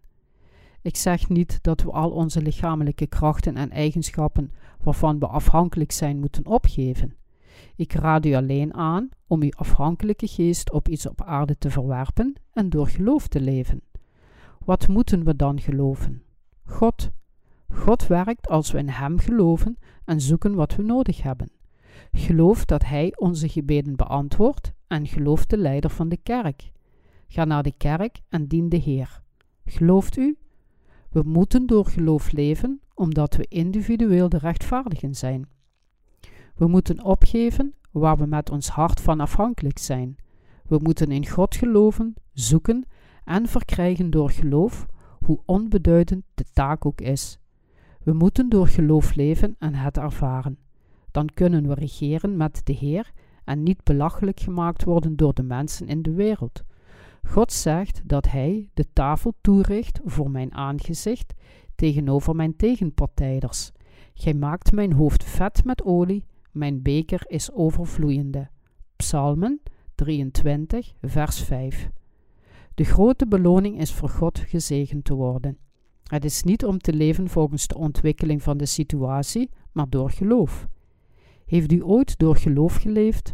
Ik 0.81 0.97
zeg 0.97 1.29
niet 1.29 1.59
dat 1.61 1.81
we 1.81 1.91
al 1.91 2.11
onze 2.11 2.41
lichamelijke 2.41 3.07
krachten 3.07 3.57
en 3.57 3.71
eigenschappen 3.71 4.51
waarvan 4.83 5.19
we 5.19 5.27
afhankelijk 5.27 5.91
zijn 5.91 6.19
moeten 6.19 6.45
opgeven. 6.45 7.15
Ik 7.75 7.93
raad 7.93 8.25
u 8.25 8.33
alleen 8.33 8.73
aan 8.73 9.09
om 9.27 9.41
uw 9.41 9.51
afhankelijke 9.51 10.27
geest 10.27 10.71
op 10.71 10.87
iets 10.87 11.07
op 11.07 11.21
aarde 11.21 11.57
te 11.57 11.69
verwerpen 11.69 12.33
en 12.53 12.69
door 12.69 12.87
geloof 12.87 13.27
te 13.27 13.41
leven. 13.41 13.81
Wat 14.65 14.87
moeten 14.87 15.23
we 15.23 15.35
dan 15.35 15.61
geloven? 15.61 16.23
God. 16.63 17.11
God 17.73 18.07
werkt 18.07 18.47
als 18.47 18.71
we 18.71 18.77
in 18.77 18.89
Hem 18.89 19.19
geloven 19.19 19.77
en 20.05 20.21
zoeken 20.21 20.55
wat 20.55 20.75
we 20.75 20.83
nodig 20.83 21.21
hebben. 21.21 21.51
Geloof 22.11 22.65
dat 22.65 22.85
Hij 22.85 23.13
onze 23.15 23.49
gebeden 23.49 23.95
beantwoordt 23.95 24.73
en 24.87 25.07
geloof 25.07 25.45
de 25.45 25.57
leider 25.57 25.89
van 25.89 26.09
de 26.09 26.17
kerk. 26.17 26.71
Ga 27.27 27.45
naar 27.45 27.63
de 27.63 27.73
kerk 27.77 28.21
en 28.29 28.47
dien 28.47 28.69
de 28.69 28.77
Heer. 28.77 29.21
Gelooft 29.65 30.17
u? 30.17 30.37
We 31.11 31.21
moeten 31.25 31.65
door 31.65 31.85
geloof 31.85 32.31
leven, 32.31 32.81
omdat 32.93 33.35
we 33.35 33.45
individueel 33.49 34.29
de 34.29 34.37
rechtvaardigen 34.37 35.15
zijn. 35.15 35.49
We 36.55 36.67
moeten 36.67 37.03
opgeven 37.03 37.73
waar 37.91 38.17
we 38.17 38.25
met 38.25 38.49
ons 38.49 38.67
hart 38.69 39.01
van 39.01 39.19
afhankelijk 39.19 39.77
zijn. 39.77 40.15
We 40.67 40.79
moeten 40.81 41.11
in 41.11 41.27
God 41.27 41.55
geloven, 41.55 42.13
zoeken 42.33 42.85
en 43.25 43.47
verkrijgen 43.47 44.09
door 44.09 44.29
geloof, 44.29 44.85
hoe 45.25 45.41
onbeduidend 45.45 46.23
de 46.33 46.45
taak 46.53 46.85
ook 46.85 47.01
is. 47.01 47.39
We 48.03 48.13
moeten 48.13 48.49
door 48.49 48.67
geloof 48.67 49.15
leven 49.15 49.55
en 49.59 49.73
het 49.73 49.97
ervaren. 49.97 50.57
Dan 51.11 51.29
kunnen 51.33 51.67
we 51.67 51.73
regeren 51.73 52.37
met 52.37 52.61
de 52.63 52.73
Heer 52.73 53.11
en 53.43 53.63
niet 53.63 53.83
belachelijk 53.83 54.39
gemaakt 54.39 54.83
worden 54.83 55.15
door 55.15 55.33
de 55.33 55.43
mensen 55.43 55.87
in 55.87 56.01
de 56.01 56.13
wereld. 56.13 56.63
God 57.31 57.51
zegt 57.51 58.01
dat 58.05 58.29
Hij 58.29 58.69
de 58.73 58.85
tafel 58.93 59.33
toericht 59.41 59.99
voor 60.03 60.31
mijn 60.31 60.53
aangezicht 60.53 61.33
tegenover 61.75 62.35
mijn 62.35 62.55
tegenpartijders. 62.55 63.71
Gij 64.13 64.33
maakt 64.33 64.71
mijn 64.71 64.93
hoofd 64.93 65.23
vet 65.23 65.65
met 65.65 65.83
olie, 65.83 66.25
mijn 66.51 66.81
beker 66.81 67.23
is 67.27 67.51
overvloeiende. 67.51 68.49
Psalmen 68.95 69.61
23, 69.95 70.93
vers 71.01 71.43
5. 71.43 71.89
De 72.75 72.83
grote 72.83 73.27
beloning 73.27 73.79
is 73.79 73.93
voor 73.93 74.09
God 74.09 74.39
gezegend 74.39 75.05
te 75.05 75.13
worden. 75.13 75.57
Het 76.03 76.25
is 76.25 76.43
niet 76.43 76.65
om 76.65 76.77
te 76.77 76.93
leven 76.93 77.29
volgens 77.29 77.67
de 77.67 77.77
ontwikkeling 77.77 78.43
van 78.43 78.57
de 78.57 78.65
situatie, 78.65 79.49
maar 79.71 79.89
door 79.89 80.09
geloof. 80.09 80.67
Heeft 81.45 81.71
u 81.71 81.83
ooit 81.83 82.17
door 82.19 82.35
geloof 82.35 82.75
geleefd? 82.75 83.33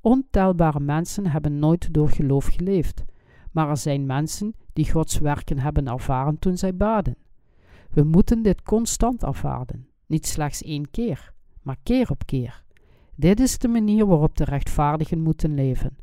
Ontelbare 0.00 0.80
mensen 0.80 1.26
hebben 1.26 1.58
nooit 1.58 1.94
door 1.94 2.08
geloof 2.08 2.46
geleefd, 2.46 3.04
maar 3.52 3.68
er 3.68 3.76
zijn 3.76 4.06
mensen 4.06 4.54
die 4.72 4.90
Gods 4.90 5.18
werken 5.18 5.58
hebben 5.58 5.88
ervaren 5.88 6.38
toen 6.38 6.56
zij 6.56 6.76
baden. 6.76 7.16
We 7.90 8.02
moeten 8.02 8.42
dit 8.42 8.62
constant 8.62 9.22
ervaren, 9.22 9.88
niet 10.06 10.26
slechts 10.26 10.62
één 10.62 10.90
keer, 10.90 11.32
maar 11.62 11.76
keer 11.82 12.10
op 12.10 12.26
keer. 12.26 12.62
Dit 13.14 13.40
is 13.40 13.58
de 13.58 13.68
manier 13.68 14.06
waarop 14.06 14.36
de 14.36 14.44
rechtvaardigen 14.44 15.20
moeten 15.20 15.54
leven. 15.54 15.96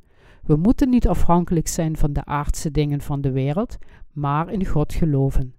We 0.43 0.55
moeten 0.55 0.89
niet 0.89 1.07
afhankelijk 1.07 1.67
zijn 1.67 1.97
van 1.97 2.13
de 2.13 2.25
aardse 2.25 2.71
dingen 2.71 3.01
van 3.01 3.21
de 3.21 3.31
wereld, 3.31 3.77
maar 4.11 4.49
in 4.49 4.65
God 4.65 4.93
geloven. 4.93 5.53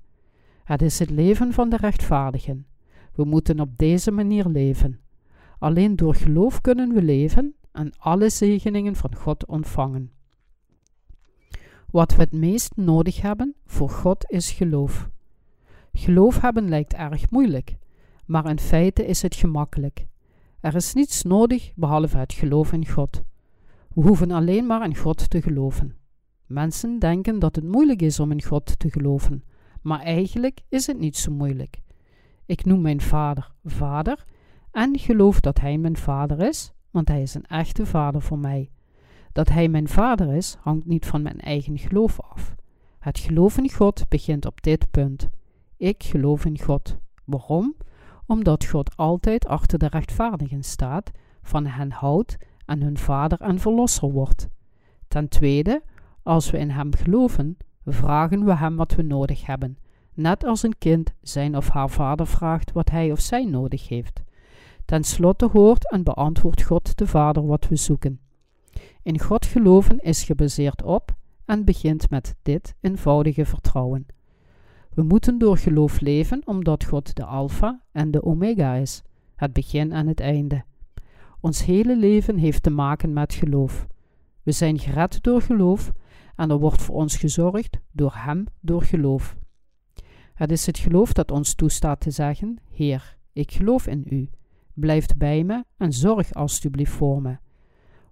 Het 0.64 0.82
is 0.82 0.98
het 0.98 1.10
leven 1.10 1.52
van 1.52 1.68
de 1.68 1.76
rechtvaardigen. 1.76 2.66
We 3.14 3.24
moeten 3.24 3.60
op 3.60 3.78
deze 3.78 4.10
manier 4.10 4.46
leven. 4.46 5.00
Alleen 5.58 5.96
door 5.96 6.14
geloof 6.14 6.60
kunnen 6.60 6.94
we 6.94 7.02
leven 7.02 7.54
en 7.72 7.92
alle 7.98 8.28
zegeningen 8.28 8.96
van 8.96 9.14
God 9.16 9.46
ontvangen. 9.46 10.10
Wat 11.90 12.14
we 12.14 12.20
het 12.22 12.32
meest 12.32 12.76
nodig 12.76 13.20
hebben 13.20 13.54
voor 13.66 13.90
God 13.90 14.30
is 14.30 14.50
geloof. 14.50 15.08
Geloof 15.92 16.40
hebben 16.40 16.68
lijkt 16.68 16.94
erg 16.94 17.30
moeilijk, 17.30 17.76
maar 18.26 18.46
in 18.46 18.58
feite 18.58 19.06
is 19.06 19.22
het 19.22 19.34
gemakkelijk. 19.34 20.06
Er 20.60 20.74
is 20.74 20.94
niets 20.94 21.22
nodig 21.22 21.72
behalve 21.74 22.16
het 22.16 22.32
geloof 22.32 22.72
in 22.72 22.88
God. 22.88 23.22
We 23.94 24.00
hoeven 24.02 24.30
alleen 24.30 24.66
maar 24.66 24.84
in 24.84 24.96
God 24.96 25.30
te 25.30 25.42
geloven. 25.42 25.96
Mensen 26.46 26.98
denken 26.98 27.38
dat 27.38 27.56
het 27.56 27.64
moeilijk 27.64 28.02
is 28.02 28.20
om 28.20 28.30
in 28.30 28.42
God 28.42 28.78
te 28.78 28.90
geloven, 28.90 29.44
maar 29.82 30.00
eigenlijk 30.00 30.60
is 30.68 30.86
het 30.86 30.98
niet 30.98 31.16
zo 31.16 31.32
moeilijk. 31.32 31.80
Ik 32.46 32.64
noem 32.64 32.80
mijn 32.80 33.00
vader 33.00 33.50
vader 33.64 34.24
en 34.70 34.98
geloof 34.98 35.40
dat 35.40 35.60
hij 35.60 35.78
mijn 35.78 35.96
vader 35.96 36.40
is, 36.40 36.72
want 36.90 37.08
hij 37.08 37.22
is 37.22 37.34
een 37.34 37.46
echte 37.46 37.86
vader 37.86 38.22
voor 38.22 38.38
mij. 38.38 38.70
Dat 39.32 39.48
hij 39.48 39.68
mijn 39.68 39.88
vader 39.88 40.34
is, 40.34 40.56
hangt 40.60 40.86
niet 40.86 41.06
van 41.06 41.22
mijn 41.22 41.40
eigen 41.40 41.78
geloof 41.78 42.20
af. 42.20 42.54
Het 42.98 43.18
geloof 43.18 43.58
in 43.58 43.70
God 43.70 44.08
begint 44.08 44.46
op 44.46 44.62
dit 44.62 44.90
punt. 44.90 45.28
Ik 45.76 46.02
geloof 46.02 46.44
in 46.44 46.60
God. 46.60 46.96
Waarom? 47.24 47.74
Omdat 48.26 48.64
God 48.64 48.96
altijd 48.96 49.46
achter 49.46 49.78
de 49.78 49.86
rechtvaardigen 49.86 50.62
staat, 50.62 51.10
van 51.42 51.66
hen 51.66 51.90
houdt 51.90 52.36
en 52.66 52.82
hun 52.82 52.98
vader 52.98 53.40
en 53.40 53.58
verlosser 53.58 54.10
wordt. 54.10 54.48
Ten 55.08 55.28
tweede, 55.28 55.82
als 56.22 56.50
we 56.50 56.58
in 56.58 56.70
Hem 56.70 56.94
geloven, 56.94 57.56
vragen 57.84 58.44
we 58.44 58.56
Hem 58.56 58.76
wat 58.76 58.94
we 58.94 59.02
nodig 59.02 59.46
hebben, 59.46 59.78
net 60.14 60.44
als 60.44 60.62
een 60.62 60.78
kind 60.78 61.14
zijn 61.22 61.56
of 61.56 61.68
haar 61.68 61.90
vader 61.90 62.26
vraagt 62.26 62.72
wat 62.72 62.90
hij 62.90 63.12
of 63.12 63.20
zij 63.20 63.44
nodig 63.44 63.88
heeft. 63.88 64.22
Ten 64.84 65.04
slotte 65.04 65.48
hoort 65.52 65.90
en 65.90 66.02
beantwoordt 66.02 66.62
God 66.62 66.98
de 66.98 67.06
Vader 67.06 67.46
wat 67.46 67.68
we 67.68 67.76
zoeken. 67.76 68.20
In 69.02 69.20
God 69.20 69.46
geloven 69.46 69.98
is 69.98 70.22
gebaseerd 70.22 70.82
op 70.82 71.14
en 71.44 71.64
begint 71.64 72.10
met 72.10 72.36
dit 72.42 72.74
eenvoudige 72.80 73.44
vertrouwen. 73.44 74.06
We 74.94 75.02
moeten 75.02 75.38
door 75.38 75.58
geloof 75.58 76.00
leven 76.00 76.42
omdat 76.44 76.84
God 76.84 77.16
de 77.16 77.24
Alpha 77.24 77.82
en 77.92 78.10
de 78.10 78.22
Omega 78.22 78.74
is, 78.74 79.02
het 79.36 79.52
begin 79.52 79.92
en 79.92 80.06
het 80.06 80.20
einde. 80.20 80.64
Ons 81.40 81.64
hele 81.64 81.96
leven 81.96 82.36
heeft 82.36 82.62
te 82.62 82.70
maken 82.70 83.12
met 83.12 83.34
geloof. 83.34 83.86
We 84.42 84.52
zijn 84.52 84.78
gered 84.78 85.22
door 85.22 85.42
geloof 85.42 85.92
en 86.36 86.50
er 86.50 86.58
wordt 86.58 86.82
voor 86.82 86.94
ons 86.94 87.16
gezorgd 87.16 87.78
door 87.92 88.12
Hem 88.14 88.46
door 88.60 88.82
geloof. 88.82 89.36
Het 90.34 90.50
is 90.50 90.66
het 90.66 90.78
geloof 90.78 91.12
dat 91.12 91.30
ons 91.30 91.54
toestaat 91.54 92.00
te 92.00 92.10
zeggen: 92.10 92.58
Heer, 92.70 93.16
ik 93.32 93.52
geloof 93.52 93.86
in 93.86 94.06
U. 94.10 94.30
Blijf 94.74 95.06
bij 95.16 95.44
me 95.44 95.64
en 95.76 95.92
zorg 95.92 96.34
alstublieft 96.34 96.92
voor 96.92 97.22
me. 97.22 97.36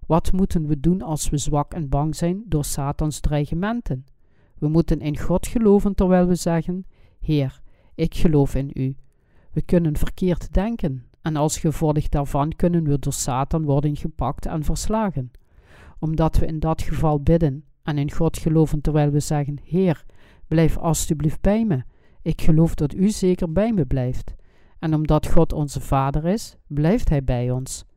Wat 0.09 0.31
moeten 0.31 0.67
we 0.67 0.79
doen 0.79 1.01
als 1.01 1.29
we 1.29 1.37
zwak 1.37 1.73
en 1.73 1.89
bang 1.89 2.15
zijn 2.15 2.43
door 2.45 2.65
Satans 2.65 3.19
dreigementen? 3.19 4.05
We 4.57 4.67
moeten 4.67 4.99
in 4.99 5.17
God 5.17 5.47
geloven 5.47 5.95
terwijl 5.95 6.27
we 6.27 6.35
zeggen: 6.35 6.85
Heer, 7.19 7.61
ik 7.95 8.15
geloof 8.15 8.55
in 8.55 8.71
U. 8.73 8.95
We 9.51 9.61
kunnen 9.61 9.97
verkeerd 9.97 10.53
denken 10.53 11.05
en 11.21 11.35
als 11.35 11.57
gevolg 11.57 12.09
daarvan 12.09 12.55
kunnen 12.55 12.83
we 12.83 12.99
door 12.99 13.13
Satan 13.13 13.63
worden 13.63 13.95
gepakt 13.95 14.45
en 14.45 14.63
verslagen. 14.63 15.31
Omdat 15.99 16.37
we 16.37 16.45
in 16.45 16.59
dat 16.59 16.81
geval 16.81 17.21
bidden 17.21 17.63
en 17.83 17.97
in 17.97 18.11
God 18.11 18.37
geloven 18.37 18.81
terwijl 18.81 19.11
we 19.11 19.19
zeggen: 19.19 19.59
Heer, 19.63 20.05
blijf 20.47 20.77
alstublieft 20.77 21.41
bij 21.41 21.65
me. 21.65 21.83
Ik 22.21 22.41
geloof 22.41 22.75
dat 22.75 22.93
U 22.93 23.09
zeker 23.09 23.51
bij 23.51 23.73
me 23.73 23.85
blijft. 23.85 24.35
En 24.79 24.93
omdat 24.93 25.27
God 25.27 25.53
onze 25.53 25.81
Vader 25.81 26.25
is, 26.25 26.57
blijft 26.67 27.09
Hij 27.09 27.23
bij 27.23 27.51
ons. 27.51 27.87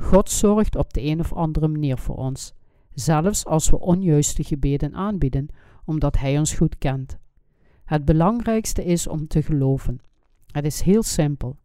God 0.00 0.30
zorgt 0.30 0.76
op 0.76 0.92
de 0.92 1.02
een 1.02 1.20
of 1.20 1.32
andere 1.32 1.68
manier 1.68 1.98
voor 1.98 2.16
ons, 2.16 2.54
zelfs 2.94 3.44
als 3.44 3.70
we 3.70 3.80
onjuiste 3.80 4.44
gebeden 4.44 4.94
aanbieden, 4.94 5.48
omdat 5.84 6.18
Hij 6.18 6.38
ons 6.38 6.54
goed 6.54 6.78
kent. 6.78 7.18
Het 7.84 8.04
belangrijkste 8.04 8.84
is 8.84 9.06
om 9.06 9.26
te 9.26 9.42
geloven. 9.42 10.00
Het 10.50 10.64
is 10.64 10.80
heel 10.80 11.02
simpel. 11.02 11.56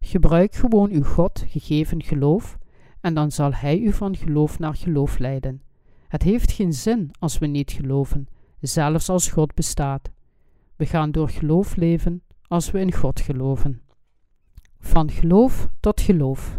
Gebruik 0.00 0.54
gewoon 0.54 0.90
uw 0.90 1.02
God 1.02 1.44
gegeven 1.46 2.02
geloof 2.02 2.58
en 3.00 3.14
dan 3.14 3.32
zal 3.32 3.54
Hij 3.54 3.78
u 3.78 3.92
van 3.92 4.16
geloof 4.16 4.58
naar 4.58 4.76
geloof 4.76 5.18
leiden. 5.18 5.62
Het 6.08 6.22
heeft 6.22 6.52
geen 6.52 6.72
zin 6.72 7.10
als 7.18 7.38
we 7.38 7.46
niet 7.46 7.72
geloven, 7.72 8.28
zelfs 8.60 9.08
als 9.08 9.28
God 9.28 9.54
bestaat. 9.54 10.10
We 10.76 10.86
gaan 10.86 11.10
door 11.10 11.28
geloof 11.28 11.76
leven 11.76 12.22
als 12.46 12.70
we 12.70 12.80
in 12.80 12.92
God 12.92 13.20
geloven. 13.20 13.80
Van 14.78 15.10
geloof 15.10 15.68
tot 15.80 16.00
geloof. 16.00 16.58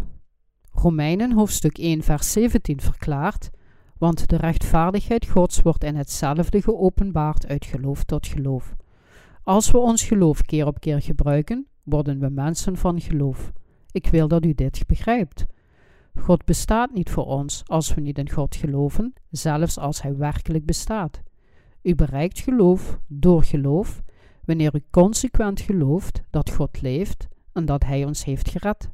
Romeinen 0.82 1.32
hoofdstuk 1.32 1.78
1 1.78 2.02
vers 2.02 2.32
17 2.32 2.80
verklaart, 2.80 3.50
want 3.98 4.28
de 4.28 4.36
rechtvaardigheid 4.36 5.28
Gods 5.28 5.62
wordt 5.62 5.84
in 5.84 5.96
hetzelfde 5.96 6.62
geopenbaard 6.62 7.46
uit 7.46 7.64
geloof 7.64 8.04
tot 8.04 8.26
geloof. 8.26 8.74
Als 9.42 9.70
we 9.70 9.78
ons 9.78 10.02
geloof 10.04 10.42
keer 10.42 10.66
op 10.66 10.80
keer 10.80 11.02
gebruiken, 11.02 11.66
worden 11.82 12.18
we 12.18 12.28
mensen 12.28 12.76
van 12.76 13.00
geloof. 13.00 13.52
Ik 13.90 14.06
wil 14.06 14.28
dat 14.28 14.44
u 14.44 14.54
dit 14.54 14.86
begrijpt. 14.86 15.46
God 16.14 16.44
bestaat 16.44 16.92
niet 16.92 17.10
voor 17.10 17.26
ons 17.26 17.62
als 17.66 17.94
we 17.94 18.00
niet 18.00 18.18
in 18.18 18.30
God 18.30 18.56
geloven, 18.56 19.12
zelfs 19.30 19.78
als 19.78 20.02
Hij 20.02 20.16
werkelijk 20.16 20.66
bestaat. 20.66 21.22
U 21.82 21.94
bereikt 21.94 22.40
geloof 22.40 22.98
door 23.06 23.44
geloof 23.44 24.02
wanneer 24.44 24.74
u 24.74 24.82
consequent 24.90 25.60
gelooft 25.60 26.22
dat 26.30 26.50
God 26.50 26.80
leeft 26.80 27.28
en 27.52 27.64
dat 27.64 27.84
Hij 27.84 28.04
ons 28.04 28.24
heeft 28.24 28.48
gered. 28.48 28.90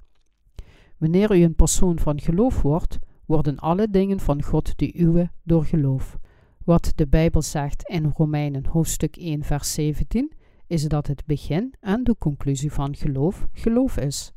Wanneer 0.99 1.37
u 1.37 1.43
een 1.43 1.55
persoon 1.55 1.99
van 1.99 2.21
geloof 2.21 2.63
wordt, 2.63 2.99
worden 3.25 3.59
alle 3.59 3.91
dingen 3.91 4.21
van 4.21 4.43
God 4.43 4.79
de 4.79 5.01
uwe 5.01 5.31
door 5.43 5.65
geloof. 5.65 6.19
Wat 6.65 6.93
de 6.95 7.07
Bijbel 7.07 7.43
zegt 7.43 7.89
in 7.89 8.13
Romeinen 8.17 8.67
hoofdstuk 8.67 9.17
1 9.17 9.43
vers 9.43 9.73
17 9.73 10.33
is 10.67 10.83
dat 10.83 11.07
het 11.07 11.27
begin 11.27 11.75
en 11.81 12.05
de 12.05 12.17
conclusie 12.19 12.73
van 12.73 12.97
geloof 12.97 13.47
geloof 13.53 13.97
is. 13.97 14.33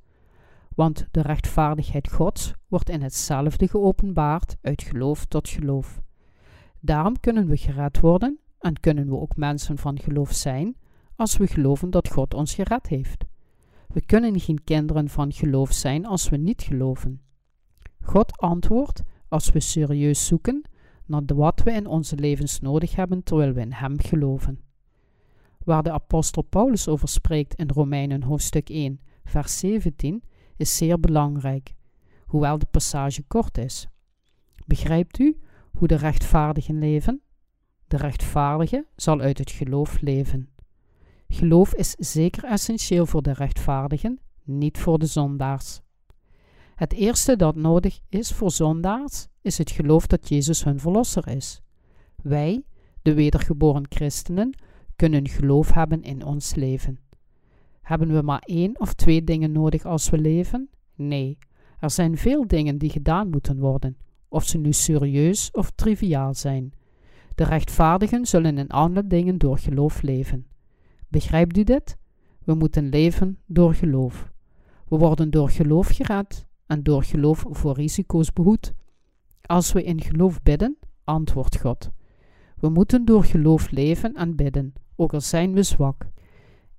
Want 0.75 1.07
de 1.11 1.21
rechtvaardigheid 1.21 2.11
Gods 2.11 2.53
wordt 2.67 2.89
in 2.89 3.01
hetzelfde 3.01 3.67
geopenbaard 3.67 4.57
uit 4.61 4.83
geloof 4.83 5.25
tot 5.25 5.49
geloof. 5.49 6.01
Daarom 6.79 7.19
kunnen 7.19 7.47
we 7.47 7.57
gered 7.57 7.99
worden 7.99 8.39
en 8.59 8.79
kunnen 8.79 9.09
we 9.09 9.17
ook 9.17 9.35
mensen 9.35 9.77
van 9.77 9.99
geloof 9.99 10.31
zijn 10.31 10.75
als 11.15 11.37
we 11.37 11.47
geloven 11.47 11.89
dat 11.89 12.09
God 12.09 12.33
ons 12.33 12.53
gered 12.53 12.87
heeft. 12.87 13.25
We 13.93 14.01
kunnen 14.01 14.39
geen 14.39 14.63
kinderen 14.63 15.10
van 15.10 15.33
geloof 15.33 15.71
zijn 15.71 16.05
als 16.05 16.29
we 16.29 16.38
niet 16.38 16.62
geloven. 16.62 17.21
God 18.03 18.38
antwoordt 18.38 19.03
als 19.27 19.51
we 19.51 19.60
serieus 19.60 20.25
zoeken 20.25 20.62
naar 21.05 21.24
wat 21.25 21.63
we 21.63 21.71
in 21.71 21.88
onze 21.88 22.15
levens 22.15 22.60
nodig 22.60 22.95
hebben 22.95 23.24
terwijl 23.24 23.53
we 23.53 23.62
in 23.62 23.71
Hem 23.71 24.00
geloven. 24.00 24.60
waar 25.63 25.83
de 25.83 25.91
apostel 25.91 26.41
Paulus 26.41 26.88
over 26.88 27.07
spreekt 27.07 27.53
in 27.53 27.69
Romeinen 27.69 28.24
hoofdstuk 28.24 28.69
1, 28.69 29.00
vers 29.24 29.60
17, 29.60 30.24
is 30.57 30.77
zeer 30.77 31.00
belangrijk, 31.00 31.74
hoewel 32.25 32.57
de 32.57 32.65
passage 32.65 33.24
kort 33.27 33.57
is. 33.57 33.88
Begrijpt 34.65 35.19
u 35.19 35.38
hoe 35.71 35.88
de 35.88 35.95
rechtvaardigen 35.95 36.79
leven? 36.79 37.21
De 37.88 37.98
rechtvaardige 37.98 38.86
zal 38.95 39.19
uit 39.19 39.38
het 39.38 39.51
geloof 39.51 40.01
leven. 40.01 40.50
Geloof 41.33 41.73
is 41.73 41.91
zeker 41.91 42.43
essentieel 42.43 43.05
voor 43.05 43.21
de 43.21 43.33
rechtvaardigen, 43.33 44.19
niet 44.43 44.77
voor 44.77 45.00
de 45.00 45.05
zondaars. 45.05 45.81
Het 46.75 46.93
eerste 46.93 47.35
dat 47.35 47.55
nodig 47.55 48.00
is 48.09 48.31
voor 48.31 48.51
zondaars 48.51 49.27
is 49.41 49.57
het 49.57 49.71
geloof 49.71 50.07
dat 50.07 50.29
Jezus 50.29 50.63
hun 50.63 50.79
verlosser 50.79 51.27
is. 51.27 51.61
Wij, 52.15 52.63
de 53.01 53.13
wedergeboren 53.13 53.85
christenen, 53.89 54.53
kunnen 54.95 55.27
geloof 55.27 55.71
hebben 55.73 56.01
in 56.01 56.25
ons 56.25 56.55
leven. 56.55 57.00
Hebben 57.81 58.13
we 58.13 58.21
maar 58.21 58.41
één 58.45 58.79
of 58.79 58.93
twee 58.93 59.23
dingen 59.23 59.51
nodig 59.51 59.85
als 59.85 60.09
we 60.09 60.17
leven? 60.17 60.69
Nee, 60.95 61.38
er 61.79 61.91
zijn 61.91 62.17
veel 62.17 62.47
dingen 62.47 62.77
die 62.77 62.89
gedaan 62.89 63.29
moeten 63.29 63.59
worden, 63.59 63.97
of 64.27 64.43
ze 64.43 64.57
nu 64.57 64.73
serieus 64.73 65.51
of 65.51 65.71
triviaal 65.75 66.33
zijn. 66.33 66.73
De 67.35 67.43
rechtvaardigen 67.43 68.25
zullen 68.25 68.57
in 68.57 68.69
alle 68.69 69.07
dingen 69.07 69.38
door 69.38 69.57
geloof 69.57 70.01
leven. 70.01 70.45
Begrijpt 71.11 71.57
u 71.57 71.63
dit? 71.63 71.97
We 72.43 72.53
moeten 72.53 72.89
leven 72.89 73.39
door 73.45 73.73
geloof. 73.73 74.31
We 74.87 74.97
worden 74.97 75.31
door 75.31 75.49
geloof 75.49 75.87
gered 75.87 76.47
en 76.65 76.83
door 76.83 77.03
geloof 77.03 77.45
voor 77.49 77.75
risico's 77.75 78.33
behoed. 78.33 78.73
Als 79.41 79.71
we 79.71 79.83
in 79.83 80.01
geloof 80.01 80.41
bidden, 80.41 80.77
antwoordt 81.03 81.59
God. 81.59 81.89
We 82.57 82.69
moeten 82.69 83.05
door 83.05 83.23
geloof 83.23 83.71
leven 83.71 84.15
en 84.15 84.35
bidden, 84.35 84.73
ook 84.95 85.13
al 85.13 85.21
zijn 85.21 85.53
we 85.53 85.63
zwak. 85.63 86.07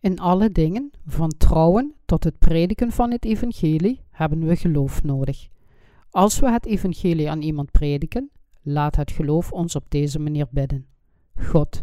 In 0.00 0.18
alle 0.18 0.50
dingen, 0.50 0.90
van 1.06 1.32
trouwen 1.38 1.94
tot 2.04 2.24
het 2.24 2.38
prediken 2.38 2.90
van 2.92 3.10
het 3.10 3.24
evangelie, 3.24 4.00
hebben 4.10 4.46
we 4.46 4.56
geloof 4.56 5.02
nodig. 5.02 5.48
Als 6.10 6.38
we 6.38 6.50
het 6.50 6.66
evangelie 6.66 7.30
aan 7.30 7.42
iemand 7.42 7.70
prediken, 7.70 8.30
laat 8.62 8.96
het 8.96 9.10
geloof 9.10 9.52
ons 9.52 9.76
op 9.76 9.84
deze 9.88 10.18
manier 10.18 10.46
bidden. 10.50 10.86
God, 11.34 11.82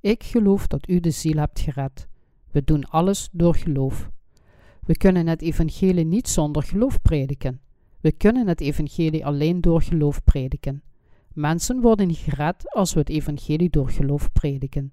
ik 0.00 0.24
geloof 0.24 0.66
dat 0.66 0.88
u 0.88 1.00
de 1.00 1.10
ziel 1.10 1.36
hebt 1.36 1.60
gered. 1.60 2.08
We 2.50 2.64
doen 2.64 2.84
alles 2.84 3.28
door 3.32 3.54
geloof. 3.54 4.10
We 4.86 4.96
kunnen 4.96 5.26
het 5.26 5.42
evangelie 5.42 6.04
niet 6.04 6.28
zonder 6.28 6.62
geloof 6.62 7.02
prediken. 7.02 7.60
We 8.00 8.12
kunnen 8.12 8.48
het 8.48 8.60
evangelie 8.60 9.26
alleen 9.26 9.60
door 9.60 9.82
geloof 9.82 10.24
prediken. 10.24 10.82
Mensen 11.32 11.80
worden 11.80 12.14
gered 12.14 12.72
als 12.74 12.92
we 12.92 12.98
het 12.98 13.08
evangelie 13.08 13.70
door 13.70 13.90
geloof 13.90 14.32
prediken. 14.32 14.90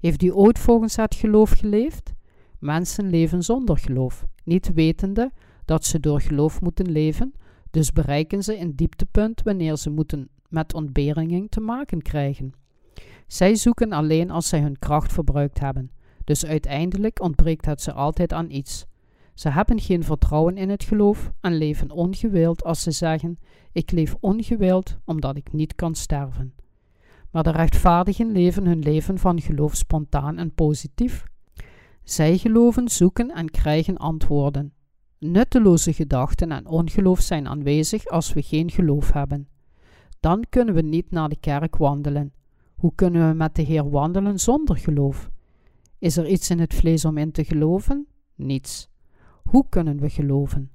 Heeft 0.00 0.22
u 0.22 0.32
ooit 0.32 0.58
volgens 0.58 0.96
het 0.96 1.14
geloof 1.14 1.50
geleefd? 1.50 2.12
Mensen 2.58 3.10
leven 3.10 3.42
zonder 3.42 3.78
geloof, 3.78 4.26
niet 4.44 4.72
wetende 4.72 5.32
dat 5.64 5.84
ze 5.84 6.00
door 6.00 6.20
geloof 6.20 6.60
moeten 6.60 6.90
leven, 6.90 7.34
dus 7.70 7.92
bereiken 7.92 8.42
ze 8.42 8.58
een 8.58 8.76
dieptepunt 8.76 9.42
wanneer 9.42 9.76
ze 9.76 9.90
moeten 9.90 10.28
met 10.48 10.74
ontberingen 10.74 11.48
te 11.48 11.60
maken 11.60 12.02
krijgen. 12.02 12.52
Zij 13.26 13.54
zoeken 13.54 13.92
alleen 13.92 14.30
als 14.30 14.48
zij 14.48 14.60
hun 14.60 14.78
kracht 14.78 15.12
verbruikt 15.12 15.60
hebben, 15.60 15.90
dus 16.24 16.46
uiteindelijk 16.46 17.22
ontbreekt 17.22 17.66
het 17.66 17.82
ze 17.82 17.92
altijd 17.92 18.32
aan 18.32 18.50
iets. 18.50 18.86
Ze 19.34 19.48
hebben 19.48 19.80
geen 19.80 20.04
vertrouwen 20.04 20.56
in 20.56 20.68
het 20.68 20.84
geloof 20.84 21.32
en 21.40 21.56
leven 21.56 21.90
ongewild 21.90 22.64
als 22.64 22.82
ze 22.82 22.90
zeggen: 22.90 23.38
Ik 23.72 23.90
leef 23.90 24.16
ongewild 24.20 24.96
omdat 25.04 25.36
ik 25.36 25.52
niet 25.52 25.74
kan 25.74 25.94
sterven. 25.94 26.54
Maar 27.30 27.42
de 27.42 27.50
rechtvaardigen 27.50 28.32
leven 28.32 28.66
hun 28.66 28.78
leven 28.78 29.18
van 29.18 29.40
geloof 29.40 29.76
spontaan 29.76 30.38
en 30.38 30.54
positief. 30.54 31.24
Zij 32.02 32.38
geloven, 32.38 32.88
zoeken 32.88 33.30
en 33.30 33.50
krijgen 33.50 33.96
antwoorden. 33.96 34.72
Nutteloze 35.18 35.92
gedachten 35.92 36.52
en 36.52 36.66
ongeloof 36.66 37.20
zijn 37.20 37.48
aanwezig 37.48 38.06
als 38.06 38.32
we 38.32 38.42
geen 38.42 38.70
geloof 38.70 39.12
hebben. 39.12 39.48
Dan 40.20 40.44
kunnen 40.48 40.74
we 40.74 40.82
niet 40.82 41.10
naar 41.10 41.28
de 41.28 41.36
kerk 41.40 41.76
wandelen. 41.76 42.32
Hoe 42.80 42.92
kunnen 42.94 43.28
we 43.28 43.34
met 43.34 43.54
de 43.54 43.62
Heer 43.62 43.90
wandelen 43.90 44.38
zonder 44.38 44.76
geloof? 44.76 45.30
Is 45.98 46.16
er 46.16 46.28
iets 46.28 46.50
in 46.50 46.58
het 46.58 46.74
vlees 46.74 47.04
om 47.04 47.16
in 47.16 47.32
te 47.32 47.44
geloven? 47.44 48.06
Niets. 48.34 48.88
Hoe 49.42 49.66
kunnen 49.68 50.00
we 50.00 50.08
geloven? 50.08 50.70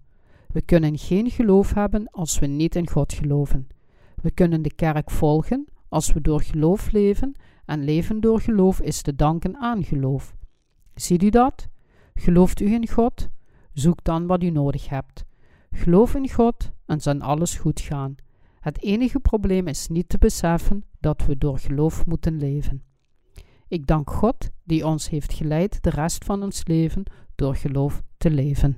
We 0.48 0.62
kunnen 0.62 0.98
geen 0.98 1.30
geloof 1.30 1.74
hebben 1.74 2.10
als 2.12 2.40
we 2.40 2.46
niet 2.46 2.76
in 2.76 2.90
God 2.90 3.14
geloven. 3.14 3.68
We 4.22 4.32
kunnen 4.32 4.62
de 4.62 4.74
kerk 4.74 5.12
volgen 5.12 5.66
als 5.90 6.14
we 6.14 6.22
door 6.22 6.42
geloof 6.42 6.92
leven 6.92 7.36
en 7.66 7.84
leven 7.84 8.20
door 8.20 8.42
geloof 8.42 8.82
is 8.82 9.02
te 9.02 9.16
danken 9.16 9.58
aan 9.58 9.84
geloof. 9.84 10.36
Ziet 10.96 11.24
u 11.24 11.30
dat? 11.30 11.68
Gelooft 12.14 12.60
u 12.60 12.74
in 12.74 12.88
God? 12.88 13.30
Zoek 13.74 14.04
dan 14.04 14.28
wat 14.28 14.44
u 14.44 14.50
nodig 14.50 14.90
hebt. 14.90 15.26
Geloof 15.72 16.16
in 16.16 16.30
God 16.30 16.72
en 16.86 17.02
zal 17.02 17.20
alles 17.20 17.56
goed 17.56 17.80
gaan. 17.80 18.16
Het 18.66 18.82
enige 18.82 19.20
probleem 19.20 19.68
is 19.68 19.88
niet 19.88 20.10
te 20.10 20.18
beseffen 20.18 20.86
dat 21.00 21.26
we 21.26 21.38
door 21.38 21.60
geloof 21.60 22.06
moeten 22.06 22.38
leven. 22.38 22.84
Ik 23.68 23.88
dank 23.88 24.10
God 24.10 24.50
die 24.64 24.86
ons 24.86 25.10
heeft 25.10 25.34
geleid 25.34 25.84
de 25.84 25.90
rest 25.90 26.24
van 26.24 26.44
ons 26.44 26.68
leven 26.68 27.04
door 27.36 27.56
geloof 27.56 28.04
te 28.18 28.30
leven. 28.30 28.78